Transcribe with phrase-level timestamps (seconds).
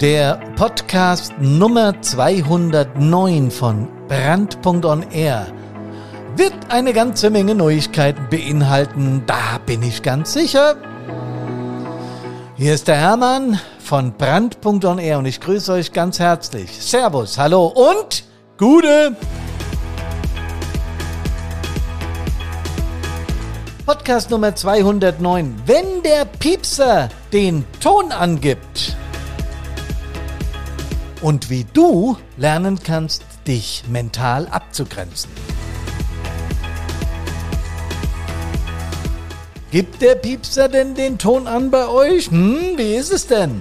[0.00, 5.48] Der Podcast Nummer 209 von Brand.on Air
[6.36, 10.76] wird eine ganze Menge Neuigkeiten beinhalten, da bin ich ganz sicher.
[12.54, 16.70] Hier ist der Hermann von Brand.on Air und ich grüße euch ganz herzlich.
[16.80, 18.22] Servus, hallo und
[18.56, 19.16] Gute!
[23.84, 25.56] Podcast Nummer 209.
[25.66, 28.96] Wenn der Piepser den Ton angibt
[31.20, 35.30] und wie du lernen kannst, dich mental abzugrenzen.
[39.70, 42.30] Gibt der Piepser denn den Ton an bei euch?
[42.30, 43.60] Hm, wie ist es denn?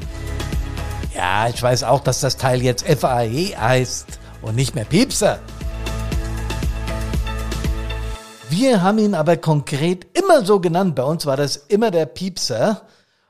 [1.14, 5.40] Ja, ich weiß auch, dass das Teil jetzt FAE heißt und nicht mehr Piepser.
[8.50, 10.96] Wir haben ihn aber konkret immer so genannt.
[10.96, 12.84] Bei uns war das immer der Piepser.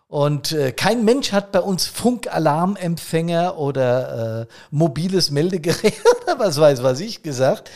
[0.10, 6.82] Und äh, kein Mensch hat bei uns Funkalarmempfänger oder äh, mobiles Meldegerät oder was weiß
[6.82, 7.70] was ich gesagt.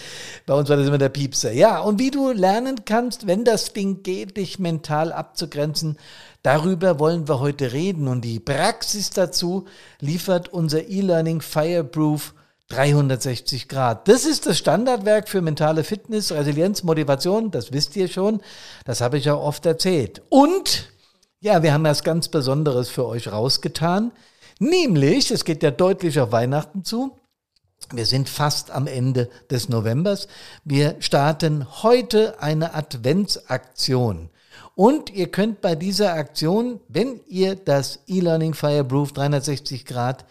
[0.46, 1.52] Bei uns war das immer der Piepser.
[1.52, 5.98] Ja, und wie du lernen kannst, wenn das Ding geht, dich mental abzugrenzen,
[6.42, 8.08] darüber wollen wir heute reden.
[8.08, 9.66] Und die Praxis dazu
[10.00, 12.34] liefert unser E-Learning Fireproof
[12.70, 14.08] 360 Grad.
[14.08, 17.52] Das ist das Standardwerk für mentale Fitness, Resilienz, Motivation.
[17.52, 18.40] Das wisst ihr schon.
[18.86, 20.22] Das habe ich auch oft erzählt.
[20.30, 20.91] Und
[21.42, 24.11] ja, wir haben was ganz Besonderes für euch rausgetan.
[24.59, 27.17] Nämlich, es geht ja deutlich auf Weihnachten zu.
[27.92, 30.28] Wir sind fast am Ende des Novembers.
[30.64, 34.30] Wir starten heute eine Adventsaktion.
[34.75, 40.25] Und ihr könnt bei dieser Aktion, wenn ihr das E-Learning Fireproof 360 Grad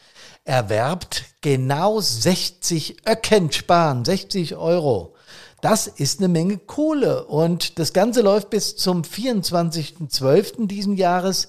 [0.44, 5.16] erwerbt, genau 60 Öcken sparen, 60 Euro.
[5.60, 10.66] Das ist eine Menge Kohle und das Ganze läuft bis zum 24.12.
[10.66, 11.48] diesen Jahres.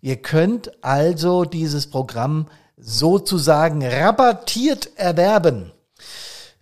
[0.00, 5.72] Ihr könnt also dieses Programm sozusagen rabattiert erwerben.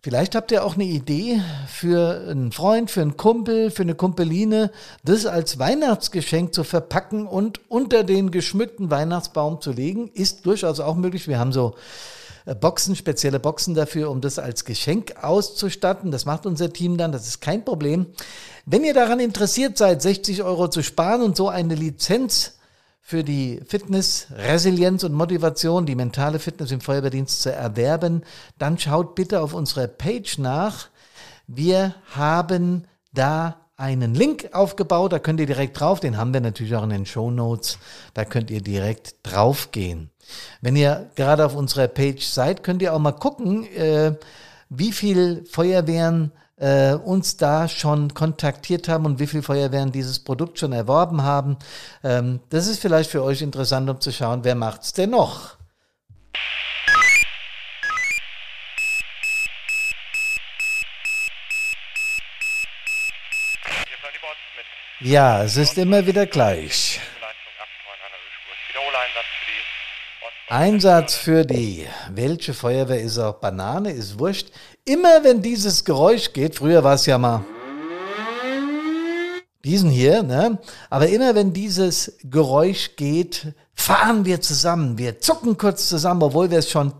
[0.04, 4.72] Vielleicht habt ihr auch eine Idee für einen Freund, für einen Kumpel, für eine Kumpeline,
[5.04, 10.10] das als Weihnachtsgeschenk zu verpacken und unter den geschmückten Weihnachtsbaum zu legen.
[10.12, 11.28] Ist durchaus auch möglich.
[11.28, 11.76] Wir haben so
[12.46, 16.10] äh, Boxen, spezielle Boxen dafür, um das als Geschenk auszustatten.
[16.10, 18.06] Das macht unser Team dann, das ist kein Problem.
[18.66, 22.54] Wenn ihr daran interessiert seid, 60 Euro zu sparen und so eine Lizenz
[23.04, 28.22] für die Fitness, Resilienz und Motivation, die mentale Fitness im Feuerwehrdienst zu erwerben,
[28.58, 30.88] dann schaut bitte auf unserer Page nach.
[31.48, 36.74] Wir haben da einen Link aufgebaut, da könnt ihr direkt drauf, den haben wir natürlich
[36.76, 37.78] auch in den Show Notes,
[38.14, 40.10] da könnt ihr direkt drauf gehen.
[40.60, 44.14] Wenn ihr gerade auf unserer Page seid, könnt ihr auch mal gucken, äh,
[44.74, 50.58] wie viel Feuerwehren äh, uns da schon kontaktiert haben und wie viele Feuerwehren dieses Produkt
[50.58, 51.56] schon erworben haben.
[52.02, 55.56] Ähm, das ist vielleicht für euch interessant, um zu schauen, wer macht's denn noch?
[65.00, 67.00] Ja, es ist immer wieder gleich.
[70.52, 71.86] Einsatz für die.
[72.14, 74.48] Welche Feuerwehr ist auch Banane, ist wurscht.
[74.84, 77.42] Immer wenn dieses Geräusch geht, früher war es ja mal
[79.64, 80.58] diesen hier, ne?
[80.90, 84.98] Aber immer wenn dieses Geräusch geht, fahren wir zusammen.
[84.98, 86.92] Wir zucken kurz zusammen, obwohl wir es schon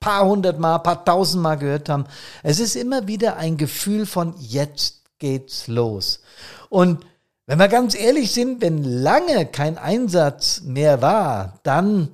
[0.00, 2.06] paar hundert Mal, paar tausend Mal gehört haben.
[2.42, 6.20] Es ist immer wieder ein Gefühl von jetzt geht's los.
[6.68, 7.06] Und
[7.46, 12.08] wenn wir ganz ehrlich sind, wenn lange kein Einsatz mehr war, dann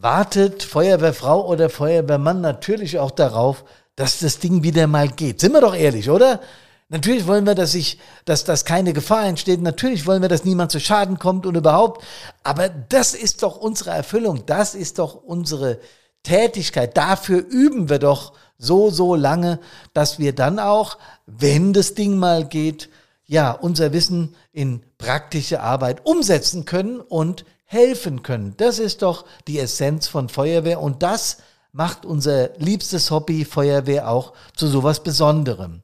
[0.00, 3.64] wartet Feuerwehrfrau oder Feuerwehrmann natürlich auch darauf,
[3.96, 5.40] dass das Ding wieder mal geht.
[5.40, 6.40] Sind wir doch ehrlich, oder?
[6.88, 9.60] Natürlich wollen wir, dass ich, dass, dass keine Gefahr entsteht.
[9.60, 12.04] Natürlich wollen wir, dass niemand zu Schaden kommt und überhaupt.
[12.44, 14.46] Aber das ist doch unsere Erfüllung.
[14.46, 15.80] Das ist doch unsere
[16.22, 16.96] Tätigkeit.
[16.96, 19.58] Dafür üben wir doch so, so lange,
[19.92, 22.88] dass wir dann auch, wenn das Ding mal geht,
[23.26, 28.54] ja, unser Wissen in praktische Arbeit umsetzen können und helfen können.
[28.56, 31.38] Das ist doch die Essenz von Feuerwehr und das
[31.70, 35.82] macht unser liebstes Hobby Feuerwehr auch zu sowas Besonderem.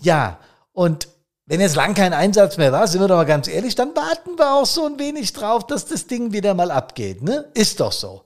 [0.00, 0.38] Ja,
[0.72, 1.08] und
[1.46, 4.38] wenn jetzt lang kein Einsatz mehr war, sind wir doch mal ganz ehrlich, dann warten
[4.38, 7.22] wir auch so ein wenig drauf, dass das Ding wieder mal abgeht.
[7.22, 7.50] Ne?
[7.54, 8.22] Ist doch so.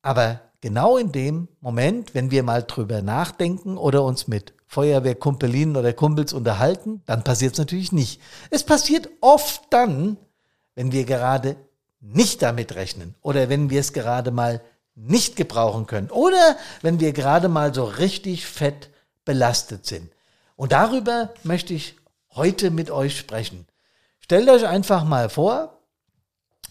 [0.00, 5.92] Aber genau in dem Moment, wenn wir mal drüber nachdenken oder uns mit Feuerwehrkumpelinen oder
[5.92, 8.20] Kumpels unterhalten, dann passiert es natürlich nicht.
[8.50, 10.18] Es passiert oft dann,
[10.78, 11.56] wenn wir gerade
[12.00, 14.60] nicht damit rechnen oder wenn wir es gerade mal
[14.94, 18.88] nicht gebrauchen können oder wenn wir gerade mal so richtig fett
[19.24, 20.08] belastet sind.
[20.54, 21.96] Und darüber möchte ich
[22.36, 23.66] heute mit euch sprechen.
[24.20, 25.80] Stellt euch einfach mal vor,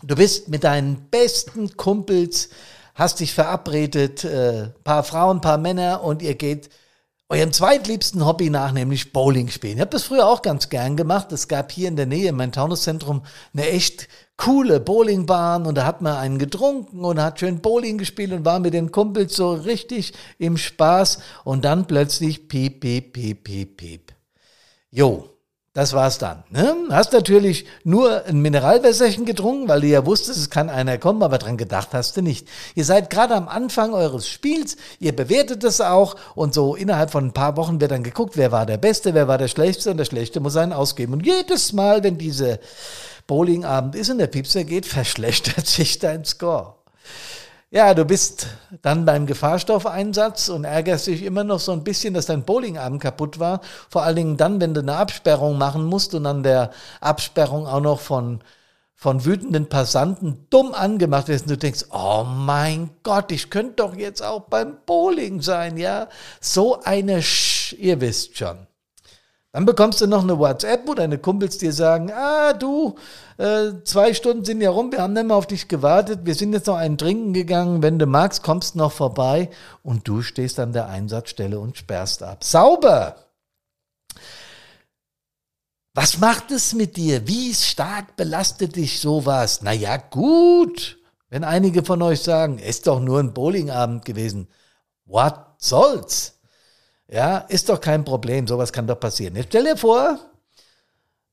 [0.03, 2.47] du bist mit deinen besten Kumpels,
[2.95, 6.69] hast dich verabredet, äh, paar Frauen, paar Männer und ihr geht
[7.29, 9.75] eurem zweitliebsten Hobby nach, nämlich Bowling spielen.
[9.75, 11.31] Ich habe das früher auch ganz gern gemacht.
[11.31, 14.07] Es gab hier in der Nähe, in meinem Taunuszentrum, eine echt
[14.37, 18.59] coole Bowlingbahn und da hat man einen getrunken und hat schön Bowling gespielt und war
[18.59, 24.13] mit den Kumpels so richtig im Spaß und dann plötzlich piep, piep, piep, piep, piep.
[24.89, 25.36] Jo,
[25.77, 26.43] das war's dann.
[26.49, 26.75] Ne?
[26.89, 31.37] Hast natürlich nur ein Mineralwässerchen getrunken, weil du ja wusstest, es kann einer kommen, aber
[31.37, 32.47] dran gedacht hast du nicht.
[32.73, 37.25] Ihr seid gerade am Anfang eures Spiels, ihr bewertet es auch und so innerhalb von
[37.25, 39.97] ein paar Wochen wird dann geguckt, wer war der Beste, wer war der Schlechteste und
[39.97, 41.13] der Schlechte muss einen ausgeben.
[41.13, 42.59] Und jedes Mal, wenn diese
[43.27, 46.73] Bowlingabend ist und der Piepser geht, verschlechtert sich dein Score.
[47.77, 48.47] Ja, du bist
[48.81, 53.37] dann beim Gefahrstoffeinsatz und ärgerst dich immer noch so ein bisschen, dass dein Bowlingabend kaputt
[53.37, 53.61] war.
[53.87, 56.71] Vor allen Dingen dann, wenn du eine Absperrung machen musst und an der
[57.01, 58.41] Absperrung auch noch von,
[58.95, 63.95] von wütenden Passanten dumm angemacht wirst und du denkst, oh mein Gott, ich könnte doch
[63.95, 66.07] jetzt auch beim Bowling sein, ja?
[66.41, 68.66] So eine Sch, ihr wisst schon.
[69.53, 72.95] Dann bekommst du noch eine WhatsApp, wo deine Kumpels dir sagen, ah du,
[73.37, 76.53] äh, zwei Stunden sind ja rum, wir haben nicht mehr auf dich gewartet, wir sind
[76.53, 79.49] jetzt noch einen trinken gegangen, wenn du magst, kommst noch vorbei
[79.83, 82.43] und du stehst an der Einsatzstelle und sperrst ab.
[82.43, 83.15] Sauber!
[85.93, 87.27] Was macht es mit dir?
[87.27, 89.63] Wie stark belastet dich sowas?
[89.63, 90.99] Naja, gut.
[91.29, 94.47] Wenn einige von euch sagen, ist doch nur ein Bowlingabend gewesen.
[95.05, 96.36] What soll's?
[97.09, 99.35] Ja, ist doch kein Problem, sowas kann doch passieren.
[99.35, 100.19] Jetzt stell dir vor,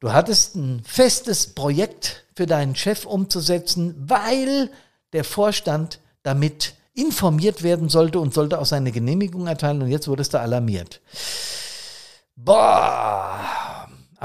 [0.01, 4.71] du hattest ein festes Projekt für deinen Chef umzusetzen, weil
[5.13, 10.35] der Vorstand damit informiert werden sollte und sollte auch seine Genehmigung erteilen und jetzt wurdest
[10.35, 11.01] du alarmiert.
[12.37, 13.41] Boah,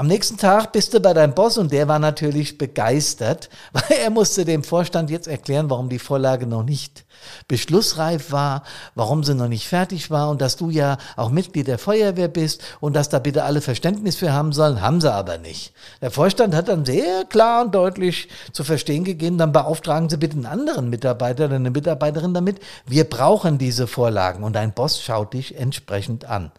[0.00, 4.08] am nächsten Tag bist du bei deinem Boss und der war natürlich begeistert, weil er
[4.08, 7.04] musste dem Vorstand jetzt erklären, warum die Vorlage noch nicht
[7.48, 8.62] beschlussreif war,
[8.94, 12.62] warum sie noch nicht fertig war und dass du ja auch Mitglied der Feuerwehr bist
[12.80, 15.72] und dass da bitte alle Verständnis für haben sollen, haben sie aber nicht.
[16.00, 20.36] Der Vorstand hat dann sehr klar und deutlich zu verstehen gegeben, dann beauftragen sie bitte
[20.36, 25.34] einen anderen Mitarbeiter oder eine Mitarbeiterin damit, wir brauchen diese Vorlagen und dein Boss schaut
[25.34, 26.52] dich entsprechend an.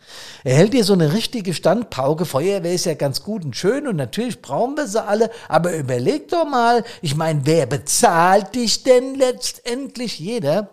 [0.44, 3.96] Er hält dir so eine richtige Standpauke, Feuerwehr ist ja ganz gut und schön und
[3.96, 9.16] natürlich brauchen wir sie alle, aber überleg doch mal, ich meine, wer bezahlt dich denn
[9.16, 10.20] letztendlich?
[10.20, 10.70] Jeder jeder,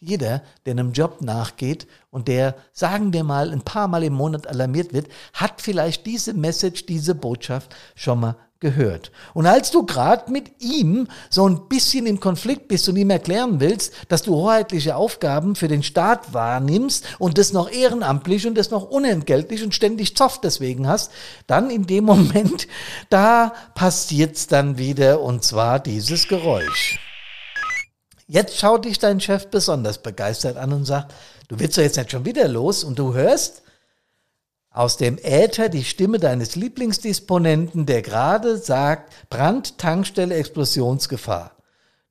[0.00, 4.46] jeder, der einem Job nachgeht und der, sagen wir mal, ein paar Mal im Monat
[4.46, 9.12] alarmiert wird, hat vielleicht diese Message, diese Botschaft schon mal gehört.
[9.34, 13.60] Und als du gerade mit ihm so ein bisschen im Konflikt bist und ihm erklären
[13.60, 18.70] willst, dass du hoheitliche Aufgaben für den Staat wahrnimmst und das noch ehrenamtlich und das
[18.70, 21.12] noch unentgeltlich und ständig Zoff deswegen hast,
[21.46, 22.66] dann in dem Moment,
[23.10, 26.98] da passiert's dann wieder und zwar dieses Geräusch.
[28.26, 31.12] Jetzt schaut dich dein Chef besonders begeistert an und sagt,
[31.48, 33.63] du willst doch jetzt nicht schon wieder los und du hörst
[34.74, 41.52] aus dem Äther die Stimme deines Lieblingsdisponenten, der gerade sagt, Brand, Tankstelle, Explosionsgefahr.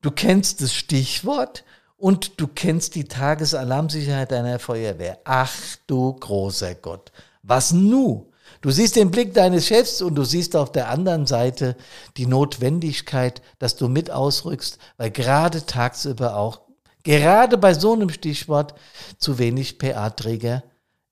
[0.02, 1.66] Du kennst das Stichwort
[1.98, 5.20] und du kennst die Tagesalarmsicherheit deiner Feuerwehr.
[5.26, 5.54] Ach
[5.88, 7.12] du großer Gott.
[7.44, 8.32] Was nu?
[8.62, 11.76] Du siehst den Blick deines Chefs und du siehst auf der anderen Seite
[12.16, 16.62] die Notwendigkeit, dass du mit ausrückst, weil gerade tagsüber auch,
[17.04, 18.74] gerade bei so einem Stichwort,
[19.18, 20.64] zu wenig PA-Träger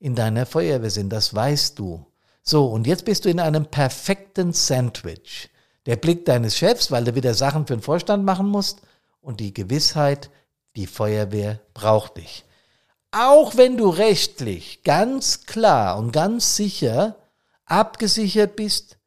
[0.02, 1.10] in deiner Feuerwehr sind.
[1.10, 2.06] Das weißt du.
[2.44, 5.50] So, und jetzt bist du in einem perfekten Sandwich.
[5.86, 8.82] Der Blick deines Chefs, weil du wieder Sachen für den Vorstand machen musst,
[9.22, 10.32] und die Gewissheit,
[10.76, 12.44] die Feuerwehr braucht dich.
[13.12, 17.18] Auch wenn du rechtlich ganz klar und ganz sicher
[17.66, 18.98] abgesichert bist,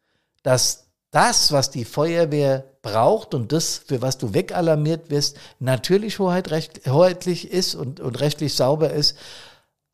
[0.44, 7.50] dass das, was die Feuerwehr braucht und das, für was du wegalarmiert wirst, natürlich hoheitlich
[7.50, 9.16] ist und, und rechtlich sauber ist,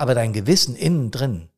[0.00, 1.50] aber dein Gewissen innen drin,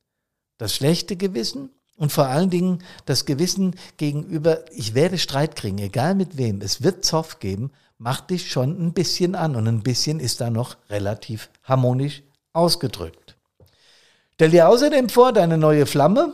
[0.57, 6.13] das schlechte Gewissen und vor allen Dingen das Gewissen gegenüber, ich werde Streit kriegen, egal
[6.13, 10.19] mit wem, es wird Zoff geben, macht dich schon ein bisschen an und ein bisschen
[10.19, 12.21] ist da noch relativ harmonisch
[12.51, 13.37] ausgedrückt.
[14.33, 16.33] Stell dir außerdem vor, deine neue Flamme,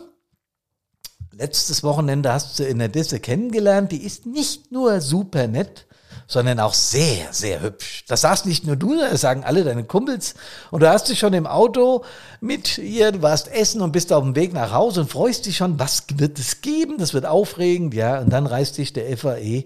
[1.31, 3.91] letztes Wochenende hast du in der Disse kennengelernt.
[3.91, 5.85] Die ist nicht nur super nett,
[6.29, 8.05] sondern auch sehr, sehr hübsch.
[8.07, 10.35] Das sagst nicht nur du, das sagen alle deine Kumpels.
[10.69, 12.05] Und du hast dich schon im Auto
[12.39, 15.57] mit ihr, du warst essen und bist auf dem Weg nach Hause und freust dich
[15.57, 16.99] schon, was wird es geben?
[16.99, 18.19] Das wird aufregend, ja.
[18.19, 19.65] Und dann reißt dich der FAE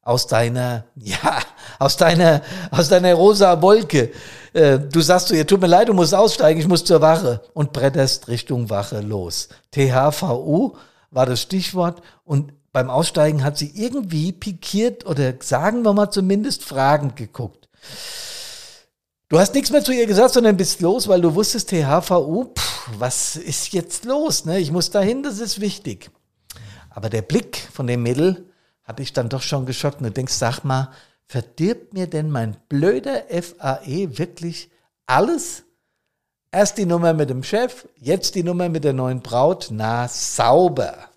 [0.00, 1.40] aus deiner, ja,
[1.80, 4.12] aus deiner, aus deiner rosa Wolke.
[4.52, 7.42] Äh, du sagst zu ihr, tut mir leid, du musst aussteigen, ich muss zur Wache
[7.54, 9.48] und bretterst Richtung Wache los.
[9.72, 10.76] THVU
[11.10, 16.64] war das Stichwort und beim Aussteigen hat sie irgendwie pikiert oder sagen wir mal zumindest
[16.64, 17.68] fragend geguckt.
[19.28, 22.90] Du hast nichts mehr zu ihr gesagt, sondern bist los, weil du wusstest, THVU, pff,
[22.98, 24.44] was ist jetzt los?
[24.46, 24.58] Ne?
[24.58, 26.10] Ich muss dahin, das ist wichtig.
[26.90, 28.46] Aber der Blick von dem Mädel
[28.84, 30.90] hat dich dann doch schon geschockt und du denkst, sag mal,
[31.26, 34.70] verdirbt mir denn mein blöder FAE wirklich
[35.06, 35.64] alles?
[36.50, 39.68] Erst die Nummer mit dem Chef, jetzt die Nummer mit der neuen Braut.
[39.70, 41.10] Na, sauber.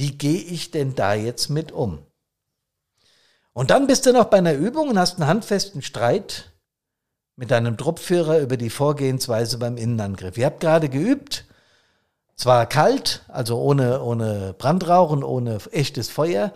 [0.00, 1.98] Wie gehe ich denn da jetzt mit um?
[3.52, 6.52] Und dann bist du noch bei einer Übung und hast einen handfesten Streit
[7.36, 10.38] mit deinem Truppführer über die Vorgehensweise beim Innenangriff.
[10.38, 11.44] Ihr habt gerade geübt,
[12.34, 16.54] zwar kalt, also ohne, ohne Brandrauch und ohne echtes Feuer,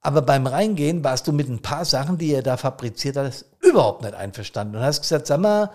[0.00, 4.04] aber beim Reingehen warst du mit ein paar Sachen, die ihr da fabriziert habt, überhaupt
[4.04, 5.70] nicht einverstanden und hast gesagt, sag mal,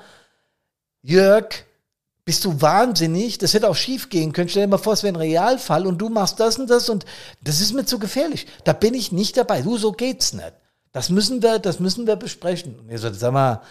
[1.03, 1.65] Jörg,
[2.23, 3.37] bist du wahnsinnig?
[3.37, 4.49] Das hätte auch schief gehen können.
[4.49, 7.05] Stell dir mal vor, es wäre ein Realfall und du machst das und das und
[7.41, 8.47] das ist mir zu gefährlich.
[8.63, 9.61] Da bin ich nicht dabei.
[9.61, 10.53] Du, so geht's nicht.
[10.91, 12.79] Das müssen wir, das müssen wir besprechen.
[12.79, 13.61] Und ich so, sag mal,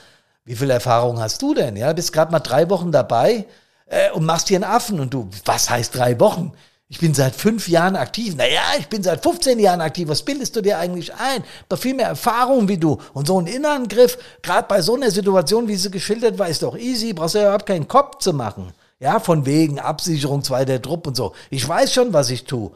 [0.45, 1.77] wie viel Erfahrung hast du denn?
[1.77, 3.47] Ja, bist gerade mal drei Wochen dabei
[3.87, 6.53] äh, und machst hier einen Affen und du, was heißt drei Wochen?
[6.93, 8.35] Ich bin seit fünf Jahren aktiv.
[8.35, 10.09] Naja, ich bin seit 15 Jahren aktiv.
[10.09, 11.45] Was bildest du dir eigentlich ein?
[11.69, 12.99] Doch viel mehr Erfahrung wie du.
[13.15, 16.77] Und so ein Innenangriff, gerade bei so einer Situation, wie sie geschildert war, ist doch
[16.77, 17.13] easy.
[17.13, 18.73] Brauchst du ja überhaupt keinen Kopf zu machen.
[18.99, 21.33] Ja, von wegen Absicherung, zweiter Trupp und so.
[21.49, 22.73] Ich weiß schon, was ich tue.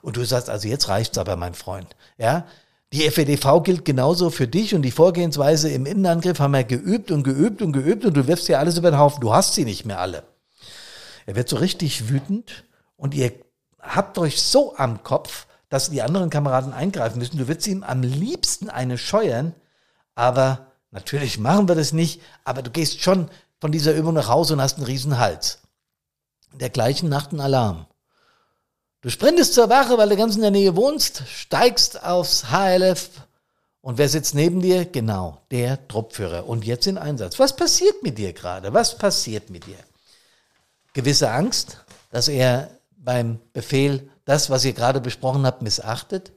[0.00, 1.94] Und du sagst, also jetzt reicht's aber, mein Freund.
[2.16, 2.46] Ja,
[2.94, 7.22] die FEDV gilt genauso für dich und die Vorgehensweise im Innenangriff haben wir geübt und
[7.22, 9.20] geübt und geübt und du wirfst ja alles über den Haufen.
[9.20, 10.22] Du hast sie nicht mehr alle.
[11.26, 12.64] Er wird so richtig wütend
[12.96, 13.30] und ihr
[13.80, 17.38] habt euch so am Kopf, dass die anderen Kameraden eingreifen müssen.
[17.38, 19.54] Du würdest ihm am liebsten eine scheuern,
[20.14, 23.30] aber natürlich machen wir das nicht, aber du gehst schon
[23.60, 25.58] von dieser Übung nach Hause und hast einen riesen Hals.
[26.52, 27.86] In der gleichen Nacht ein Alarm.
[29.00, 33.10] Du sprintest zur Wache, weil du ganz in der Nähe wohnst, steigst aufs HLF
[33.80, 34.84] und wer sitzt neben dir?
[34.84, 36.46] Genau, der Truppführer.
[36.46, 37.38] Und jetzt in Einsatz.
[37.38, 38.74] Was passiert mit dir gerade?
[38.74, 39.78] Was passiert mit dir?
[40.92, 42.70] Gewisse Angst, dass er
[43.08, 46.32] beim Befehl das, was ihr gerade besprochen habt, missachtet.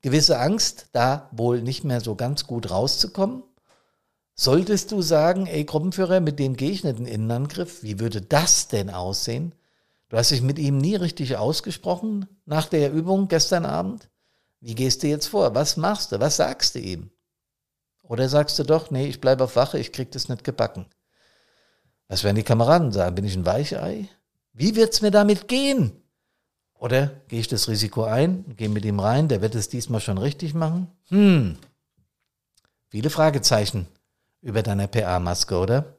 [0.00, 3.42] Gewisse Angst, da wohl nicht mehr so ganz gut rauszukommen.
[4.34, 8.22] Solltest du sagen, ey Gruppenführer, mit dem gehe ich nicht in den Innenangriff, wie würde
[8.22, 9.54] das denn aussehen?
[10.08, 14.08] Du hast dich mit ihm nie richtig ausgesprochen nach der Übung gestern Abend.
[14.60, 15.54] Wie gehst du jetzt vor?
[15.54, 16.18] Was machst du?
[16.18, 17.10] Was sagst du ihm?
[18.04, 20.86] Oder sagst du doch, nee, ich bleibe auf Wache, ich krieg das nicht gebacken.
[22.08, 23.16] Was werden die Kameraden sagen?
[23.16, 24.08] Bin ich ein Weichei?
[24.52, 25.92] Wie wird's mir damit gehen?
[26.78, 30.18] Oder gehe ich das Risiko ein, gehe mit ihm rein, der wird es diesmal schon
[30.18, 30.88] richtig machen?
[31.08, 31.56] Hm.
[32.88, 33.86] Viele Fragezeichen
[34.40, 35.96] über deiner PA-Maske, oder?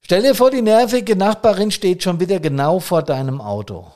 [0.00, 3.90] Stell dir vor, die nervige Nachbarin steht schon wieder genau vor deinem Auto.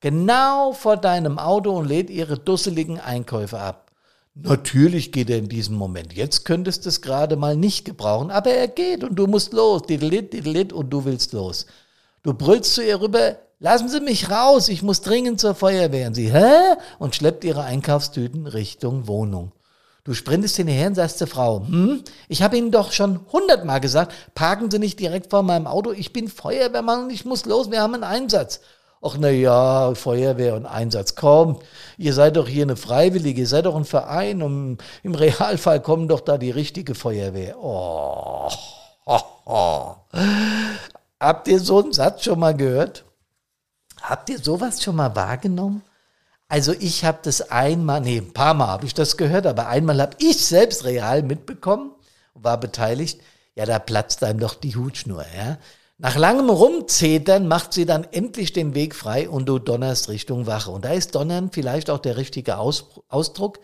[0.00, 3.92] Genau vor deinem Auto und lädt ihre dusseligen Einkäufe ab.
[4.34, 6.12] Natürlich geht er in diesem Moment.
[6.12, 9.82] Jetzt könntest du es gerade mal nicht gebrauchen, aber er geht und du musst los.
[9.82, 11.66] Didelit, didelit und du willst los.
[12.24, 16.06] Du brüllst zu ihr rüber, lassen Sie mich raus, ich muss dringend zur Feuerwehr.
[16.06, 16.74] Und sie, hä?
[16.98, 19.52] Und schleppt ihre Einkaufstüten Richtung Wohnung.
[20.04, 24.14] Du sprintest hinterher und sagst zur Frau, hm, ich habe Ihnen doch schon hundertmal gesagt,
[24.34, 27.82] parken Sie nicht direkt vor meinem Auto, ich bin Feuerwehrmann und ich muss los, wir
[27.82, 28.60] haben einen Einsatz.
[29.02, 31.58] Ach na ja, Feuerwehr und Einsatz, komm,
[31.98, 36.08] ihr seid doch hier eine Freiwillige, ihr seid doch ein Verein und im Realfall kommen
[36.08, 37.62] doch da die richtige Feuerwehr.
[37.62, 38.48] Oh,
[39.04, 39.94] oh, oh.
[41.24, 43.06] Habt ihr so einen Satz schon mal gehört?
[44.02, 45.82] Habt ihr sowas schon mal wahrgenommen?
[46.48, 50.02] Also ich habe das einmal, nee, ein paar Mal habe ich das gehört, aber einmal
[50.02, 51.92] habe ich selbst real mitbekommen
[52.34, 53.22] und war beteiligt.
[53.54, 55.56] Ja, da platzt einem doch die Hutschnur, ja.
[55.96, 60.72] Nach langem Rumzetern macht sie dann endlich den Weg frei und du donnerst Richtung Wache.
[60.72, 63.60] Und da ist Donnern vielleicht auch der richtige Aus Ausdruck.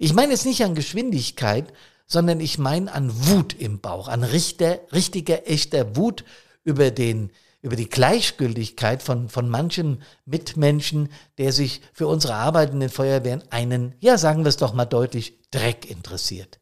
[0.00, 1.72] Ich meine jetzt nicht an Geschwindigkeit,
[2.08, 6.24] sondern ich meine an Wut im Bauch, an richter, richtiger, echter Wut
[6.66, 7.30] über den
[7.62, 11.08] über die Gleichgültigkeit von, von manchen Mitmenschen,
[11.38, 14.84] der sich für unsere Arbeit in den Feuerwehren einen, ja sagen wir es doch mal
[14.84, 16.60] deutlich, Dreck interessiert.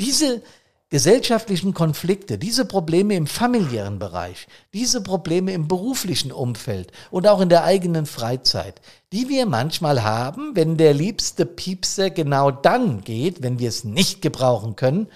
[0.00, 0.42] Diese
[0.88, 7.48] gesellschaftlichen Konflikte, diese Probleme im familiären Bereich, diese Probleme im beruflichen Umfeld und auch in
[7.48, 8.80] der eigenen Freizeit,
[9.12, 14.20] die wir manchmal haben, wenn der liebste Piepser genau dann geht, wenn wir es nicht
[14.20, 15.06] gebrauchen können,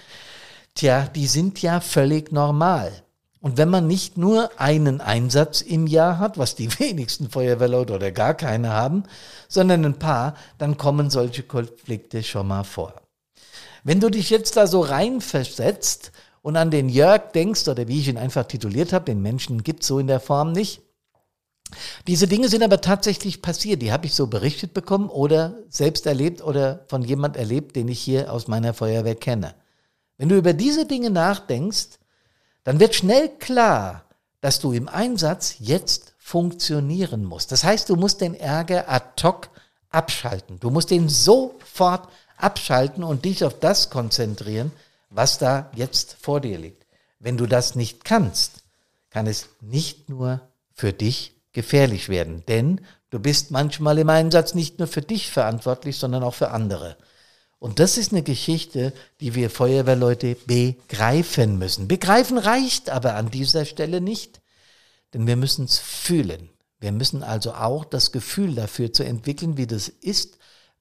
[0.76, 3.03] tja, die sind ja völlig normal.
[3.44, 8.10] Und wenn man nicht nur einen Einsatz im Jahr hat, was die wenigsten Feuerwehrleute oder
[8.10, 9.02] gar keine haben,
[9.48, 12.94] sondern ein paar, dann kommen solche Konflikte schon mal vor.
[13.82, 16.10] Wenn du dich jetzt da so reinversetzt
[16.40, 19.88] und an den Jörg denkst, oder wie ich ihn einfach tituliert habe, den Menschen gibt's
[19.88, 20.80] so in der Form nicht,
[22.06, 23.82] diese Dinge sind aber tatsächlich passiert.
[23.82, 28.00] Die habe ich so berichtet bekommen oder selbst erlebt oder von jemand erlebt, den ich
[28.00, 29.54] hier aus meiner Feuerwehr kenne.
[30.16, 31.98] Wenn du über diese Dinge nachdenkst,
[32.64, 34.04] dann wird schnell klar,
[34.40, 37.52] dass du im Einsatz jetzt funktionieren musst.
[37.52, 39.50] Das heißt, du musst den Ärger ad hoc
[39.90, 40.58] abschalten.
[40.60, 44.72] Du musst den sofort abschalten und dich auf das konzentrieren,
[45.10, 46.86] was da jetzt vor dir liegt.
[47.18, 48.64] Wenn du das nicht kannst,
[49.10, 50.40] kann es nicht nur
[50.72, 52.80] für dich gefährlich werden, denn
[53.10, 56.96] du bist manchmal im Einsatz nicht nur für dich verantwortlich, sondern auch für andere.
[57.64, 61.88] Und das ist eine Geschichte, die wir Feuerwehrleute begreifen müssen.
[61.88, 64.42] Begreifen reicht aber an dieser Stelle nicht,
[65.14, 66.50] denn wir müssen es fühlen.
[66.78, 70.36] Wir müssen also auch das Gefühl dafür zu entwickeln, wie das ist,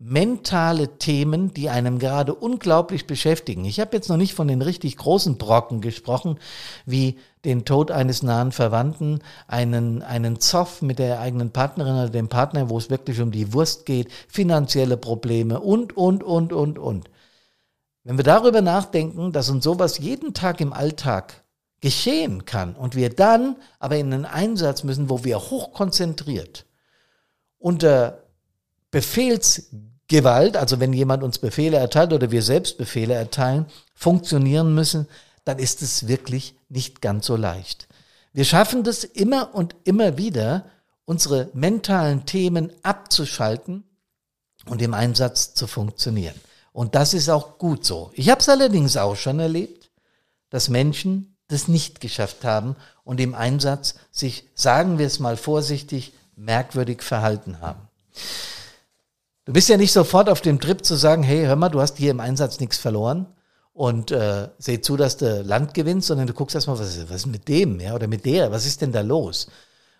[0.05, 3.63] mentale Themen, die einem gerade unglaublich beschäftigen.
[3.63, 6.39] Ich habe jetzt noch nicht von den richtig großen Brocken gesprochen,
[6.85, 12.27] wie den Tod eines nahen Verwandten, einen, einen Zoff mit der eigenen Partnerin oder dem
[12.27, 17.09] Partner, wo es wirklich um die Wurst geht, finanzielle Probleme und, und, und, und, und.
[18.03, 21.45] Wenn wir darüber nachdenken, dass uns sowas jeden Tag im Alltag
[21.79, 26.65] geschehen kann und wir dann aber in einen Einsatz müssen, wo wir hochkonzentriert
[27.57, 28.23] unter
[28.91, 29.71] Befehls
[30.13, 33.65] Gewalt, also wenn jemand uns Befehle erteilt oder wir selbst Befehle erteilen,
[33.95, 35.07] funktionieren müssen,
[35.43, 37.87] dann ist es wirklich nicht ganz so leicht.
[38.31, 40.65] Wir schaffen das immer und immer wieder,
[41.05, 43.85] unsere mentalen Themen abzuschalten
[44.67, 46.39] und im Einsatz zu funktionieren.
[46.73, 48.11] Und das ist auch gut so.
[48.13, 49.89] Ich habe es allerdings auch schon erlebt,
[50.51, 56.13] dass Menschen das nicht geschafft haben und im Einsatz sich, sagen wir es mal vorsichtig,
[56.35, 57.87] merkwürdig verhalten haben.
[59.45, 61.97] Du bist ja nicht sofort auf dem Trip zu sagen, hey, hör mal, du hast
[61.97, 63.27] hier im Einsatz nichts verloren
[63.73, 67.25] und äh, seh zu, dass du Land gewinnst, sondern du guckst erstmal, was, was ist
[67.25, 69.47] mit dem, ja, oder mit der, was ist denn da los?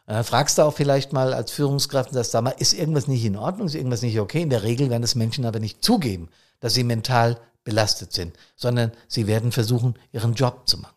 [0.05, 3.07] Und dann fragst du auch vielleicht mal als Führungskraft und sagst, sag mal, ist irgendwas
[3.07, 4.41] nicht in Ordnung, ist irgendwas nicht okay?
[4.41, 6.29] In der Regel werden das Menschen aber nicht zugeben,
[6.61, 10.95] dass sie mental belastet sind, sondern sie werden versuchen, ihren Job zu machen.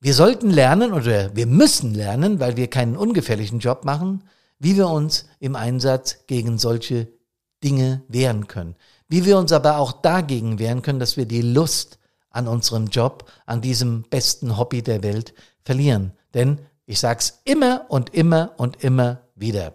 [0.00, 4.22] Wir sollten lernen oder wir müssen lernen, weil wir keinen ungefährlichen Job machen,
[4.62, 7.08] wie wir uns im Einsatz gegen solche
[7.64, 8.76] Dinge wehren können.
[9.08, 11.98] Wie wir uns aber auch dagegen wehren können, dass wir die Lust
[12.30, 16.12] an unserem Job, an diesem besten Hobby der Welt verlieren.
[16.32, 19.74] Denn ich sag's immer und immer und immer wieder.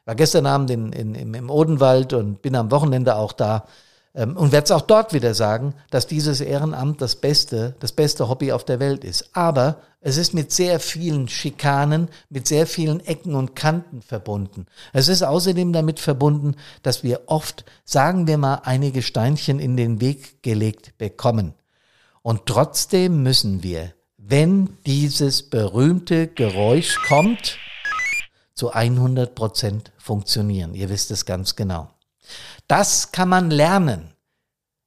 [0.00, 3.66] Ich war gestern Abend in, in, im Odenwald und bin am Wochenende auch da
[4.14, 8.52] und werde es auch dort wieder sagen, dass dieses Ehrenamt das beste, das beste Hobby
[8.52, 9.30] auf der Welt ist.
[9.32, 14.66] Aber es ist mit sehr vielen Schikanen, mit sehr vielen Ecken und Kanten verbunden.
[14.92, 20.00] Es ist außerdem damit verbunden, dass wir oft, sagen wir mal, einige Steinchen in den
[20.02, 21.54] Weg gelegt bekommen.
[22.20, 27.56] Und trotzdem müssen wir, wenn dieses berühmte Geräusch kommt,
[28.54, 30.74] zu 100 Prozent funktionieren.
[30.74, 31.88] Ihr wisst es ganz genau.
[32.68, 34.12] Das kann man lernen.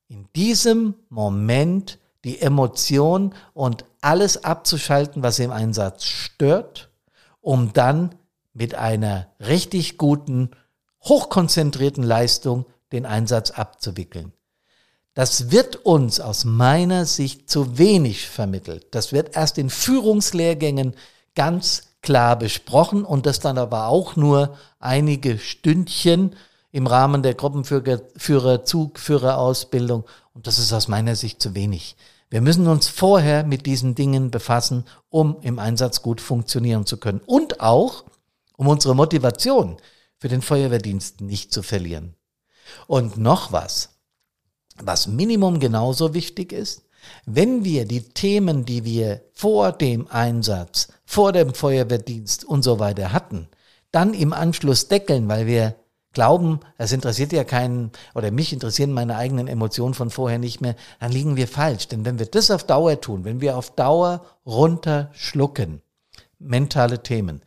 [0.07, 6.89] In diesem Moment die Emotion und alles abzuschalten, was im Einsatz stört,
[7.41, 8.15] um dann
[8.53, 10.51] mit einer richtig guten,
[11.03, 14.33] hochkonzentrierten Leistung den Einsatz abzuwickeln.
[15.13, 18.87] Das wird uns aus meiner Sicht zu wenig vermittelt.
[18.91, 20.95] Das wird erst in Führungslehrgängen
[21.35, 26.35] ganz klar besprochen und das dann aber auch nur einige Stündchen
[26.75, 30.03] im Rahmen der Gruppenführer, Zugführerausbildung.
[30.33, 31.95] Und das ist aus meiner Sicht zu wenig.
[32.29, 37.21] Wir müssen uns vorher mit diesen Dingen befassen, um im Einsatz gut funktionieren zu können.
[37.25, 38.03] Und auch,
[38.57, 39.77] um unsere Motivation
[40.17, 42.13] für den Feuerwehrdienst nicht zu verlieren.
[42.87, 43.91] Und noch was,
[44.77, 46.81] was Minimum genauso wichtig ist,
[47.25, 53.13] wenn wir die Themen, die wir vor dem Einsatz, vor dem Feuerwehrdienst und so weiter
[53.13, 53.47] hatten,
[53.91, 55.75] dann im Anschluss deckeln, weil wir
[56.15, 60.75] glauben, es interessiert ja keinen oder mich interessieren meine eigenen Emotionen von vorher nicht mehr,
[60.99, 61.87] dann liegen wir falsch.
[61.87, 65.81] Denn wenn wir das auf Dauer tun, wenn wir auf Dauer runterschlucken,
[66.39, 67.41] mentale Themen,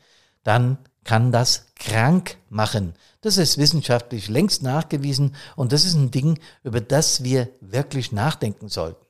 [0.44, 2.94] dann kann das krank machen.
[3.22, 8.68] Das ist wissenschaftlich längst nachgewiesen und das ist ein Ding, über das wir wirklich nachdenken
[8.68, 9.04] sollten.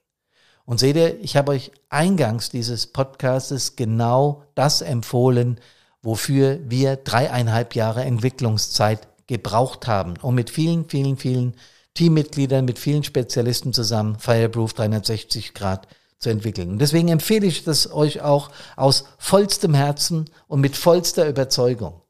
[0.64, 5.58] Und seht ihr, ich habe euch eingangs dieses Podcastes genau das empfohlen,
[6.02, 11.54] wofür wir dreieinhalb Jahre Entwicklungszeit gebraucht haben, um mit vielen, vielen, vielen
[11.94, 15.86] Teammitgliedern, mit vielen Spezialisten zusammen Fireproof 360 Grad
[16.18, 16.70] zu entwickeln.
[16.70, 22.02] Und deswegen empfehle ich das euch auch aus vollstem Herzen und mit vollster Überzeugung.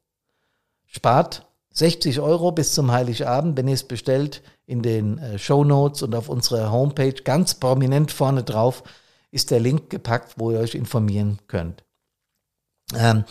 [0.85, 6.01] Spart 60 Euro bis zum Heiligabend, wenn ihr es bestellt, in den äh, Show Notes
[6.01, 8.83] und auf unserer Homepage ganz prominent vorne drauf
[9.31, 11.83] ist der Link gepackt, wo ihr euch informieren könnt.
[12.97, 13.23] Ähm,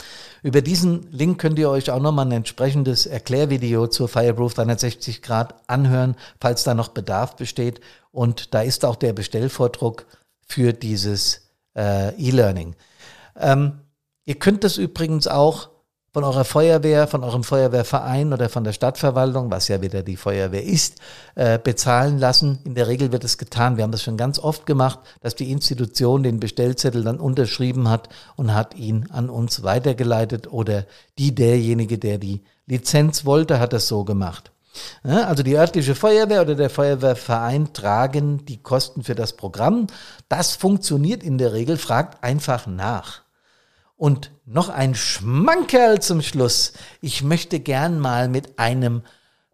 [0.42, 5.54] über diesen Link könnt ihr euch auch nochmal ein entsprechendes Erklärvideo zur Fireproof 360 Grad
[5.66, 7.80] anhören, falls da noch Bedarf besteht.
[8.12, 10.06] Und da ist auch der Bestellvordruck
[10.46, 12.76] für dieses äh, E-Learning.
[13.36, 13.80] Ähm,
[14.24, 15.70] ihr könnt das übrigens auch
[16.12, 20.64] von eurer Feuerwehr, von eurem Feuerwehrverein oder von der Stadtverwaltung, was ja wieder die Feuerwehr
[20.64, 20.96] ist,
[21.34, 22.58] äh, bezahlen lassen.
[22.64, 23.76] In der Regel wird es getan.
[23.76, 28.08] Wir haben das schon ganz oft gemacht, dass die Institution den Bestellzettel dann unterschrieben hat
[28.36, 30.86] und hat ihn an uns weitergeleitet oder
[31.18, 34.50] die derjenige, der die Lizenz wollte, hat das so gemacht.
[35.02, 39.88] Also die örtliche Feuerwehr oder der Feuerwehrverein tragen die Kosten für das Programm.
[40.28, 43.22] Das funktioniert in der Regel, fragt einfach nach.
[43.98, 46.72] Und noch ein Schmankerl zum Schluss.
[47.02, 49.02] Ich möchte gern mal mit einem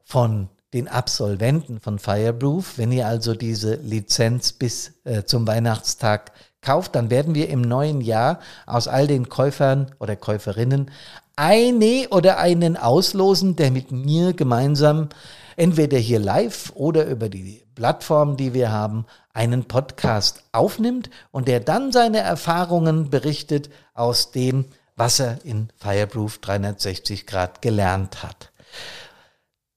[0.04, 6.94] von den Absolventen von Fireproof, wenn ihr also diese Lizenz bis äh, zum Weihnachtstag kauft,
[6.94, 10.90] dann werden wir im neuen Jahr aus all den Käufern oder Käuferinnen
[11.36, 15.08] eine oder einen auslosen, der mit mir gemeinsam
[15.56, 21.60] entweder hier live oder über die Plattform, die wir haben, einen Podcast aufnimmt und der
[21.60, 28.52] dann seine Erfahrungen berichtet aus dem, was er in Fireproof 360 Grad gelernt hat.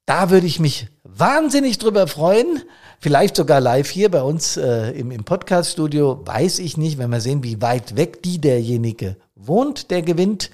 [0.06, 2.62] Da würde ich mich wahnsinnig drüber freuen.
[3.00, 6.22] Vielleicht sogar live hier bei uns äh, im, im Podcast-Studio.
[6.26, 10.50] Weiß ich nicht, wenn wir sehen, wie weit weg die derjenige wohnt, der gewinnt.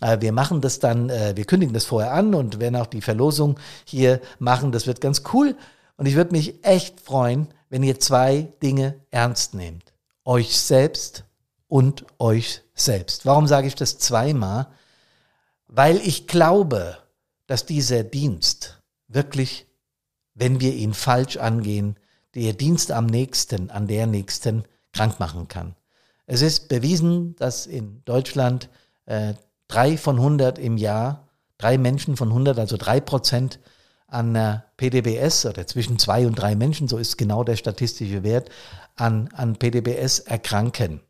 [0.00, 3.02] Äh, wir machen das dann, äh, wir kündigen das vorher an und werden auch die
[3.02, 4.72] Verlosung hier machen.
[4.72, 5.54] Das wird ganz cool.
[5.96, 9.92] Und ich würde mich echt freuen, wenn ihr zwei Dinge ernst nehmt.
[10.24, 11.24] Euch selbst
[11.68, 13.26] und euch selbst.
[13.26, 14.68] Warum sage ich das zweimal?
[15.66, 16.98] Weil ich glaube,
[17.46, 19.66] dass dieser Dienst wirklich,
[20.34, 21.96] wenn wir ihn falsch angehen,
[22.34, 25.76] der Dienst am nächsten, an der nächsten krank machen kann.
[26.26, 28.68] Es ist bewiesen, dass in Deutschland
[29.06, 29.34] äh,
[29.68, 31.28] drei von 100 im Jahr,
[31.58, 33.60] drei Menschen von 100, also drei Prozent
[34.14, 38.48] an PDBS oder zwischen zwei und drei Menschen, so ist genau der statistische Wert,
[38.96, 41.00] an, an PDBS erkranken.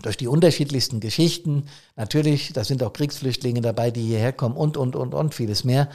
[0.00, 4.96] Durch die unterschiedlichsten Geschichten, natürlich, da sind auch Kriegsflüchtlinge dabei, die hierher kommen und, und,
[4.96, 5.88] und, und vieles mehr.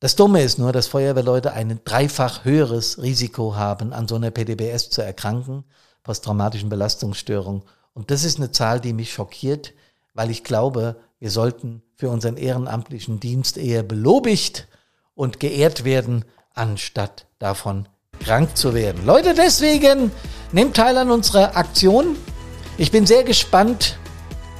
[0.00, 4.90] Das Dumme ist nur, dass Feuerwehrleute ein dreifach höheres Risiko haben, an so einer PDBS
[4.90, 5.64] zu erkranken,
[6.02, 7.62] posttraumatischen Belastungsstörung.
[7.94, 9.74] Und das ist eine Zahl, die mich schockiert,
[10.14, 14.68] weil ich glaube, wir sollten für unseren ehrenamtlichen Dienst eher belobigt
[15.18, 17.88] und geehrt werden, anstatt davon
[18.20, 19.04] krank zu werden.
[19.04, 20.12] Leute, deswegen
[20.52, 22.14] nehmt teil an unserer Aktion.
[22.76, 23.98] Ich bin sehr gespannt,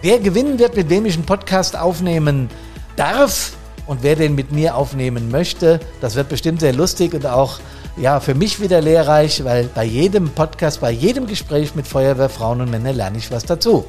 [0.03, 2.51] wer gewinnen wird, mit wem ich einen Podcast aufnehmen
[2.97, 3.53] darf
[3.87, 5.79] und wer den mit mir aufnehmen möchte.
[6.01, 7.61] Das wird bestimmt sehr lustig und auch
[7.97, 12.71] ja, für mich wieder lehrreich, weil bei jedem Podcast, bei jedem Gespräch mit Feuerwehrfrauen und
[12.71, 13.85] Männern lerne ich was dazu.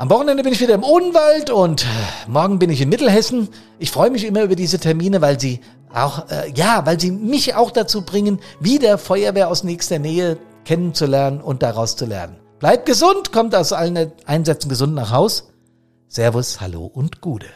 [0.00, 1.84] Am Wochenende bin ich wieder im Odenwald und
[2.26, 3.50] morgen bin ich in Mittelhessen.
[3.78, 5.60] Ich freue mich immer über diese Termine, weil sie
[5.92, 11.42] auch, äh, ja, weil sie mich auch dazu bringen, wieder Feuerwehr aus nächster Nähe kennenzulernen
[11.42, 12.36] und daraus zu lernen.
[12.60, 15.50] Bleibt gesund, kommt aus allen Einsätzen gesund nach Haus.
[16.08, 17.48] Servus, hallo und Gude.